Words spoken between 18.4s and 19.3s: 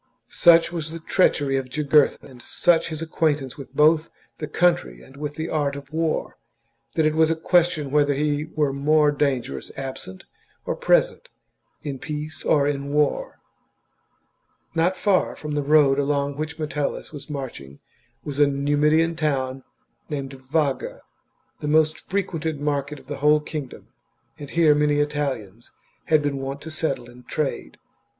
Numidian